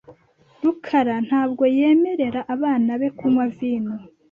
rukara 0.63 1.15
ntabwo 1.27 1.63
yemerera 1.77 2.39
abana 2.55 2.91
be 2.99 3.09
kunywa 3.17 3.45
vino. 3.57 3.95